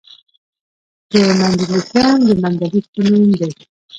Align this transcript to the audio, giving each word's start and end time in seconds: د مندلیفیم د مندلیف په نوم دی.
د 1.11 1.13
مندلیفیم 1.39 2.17
د 2.27 2.29
مندلیف 2.43 2.85
په 2.93 2.99
نوم 3.09 3.25
دی. 3.39 3.51